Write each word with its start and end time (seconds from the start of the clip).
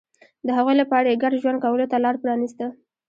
د 0.45 0.47
هغوی 0.57 0.73
لپاره 0.81 1.07
یې 1.07 1.21
ګډ 1.23 1.33
ژوند 1.41 1.61
کولو 1.63 1.85
ته 1.91 1.97
لار 2.03 2.15
پرانېسته 2.23 2.65